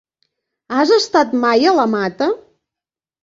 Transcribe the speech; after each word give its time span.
Has 0.77 0.93
estat 0.95 1.35
mai 1.43 1.69
a 1.71 1.75
la 1.81 1.85
Mata? 1.91 2.31